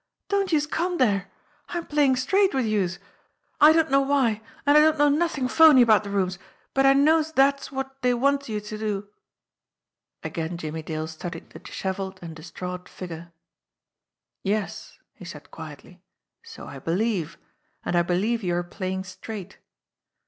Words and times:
"Don't 0.29 0.51
youse 0.51 0.65
MOTHER 0.67 0.77
MARGOT 0.77 0.97
63 0.97 0.97
come 0.97 0.97
dere! 1.19 1.31
I'm 1.69 1.85
playin' 1.85 2.15
straight 2.15 2.53
wid 2.55 2.65
youse. 2.65 2.97
I 3.59 3.71
don't 3.71 3.91
know 3.91 4.01
why, 4.01 4.41
an' 4.65 4.75
I 4.75 4.79
don't 4.79 4.97
know 4.97 5.09
nothin' 5.09 5.47
phoney 5.47 5.83
about 5.83 6.03
de 6.03 6.09
rooms, 6.09 6.39
but 6.73 6.87
I 6.87 6.93
knows 6.93 7.31
dat's 7.33 7.71
wot 7.71 8.01
dey 8.01 8.15
wants 8.15 8.49
youse 8.49 8.69
to 8.69 8.79
do." 8.79 9.09
Again 10.23 10.57
Jimmie 10.57 10.81
Dale 10.81 11.05
studied 11.05 11.51
the 11.51 11.59
dishevelled 11.59 12.17
and 12.23 12.35
distraught 12.35 12.85
creature. 12.85 13.31
"Yes," 14.41 14.97
he 15.13 15.23
said 15.23 15.51
quietly, 15.51 16.01
"so 16.41 16.65
I 16.65 16.79
believe, 16.79 17.37
and 17.85 17.95
I 17.95 18.01
believe 18.01 18.41
you 18.41 18.55
are 18.55 18.63
playing 18.63 19.03
straight. 19.03 19.59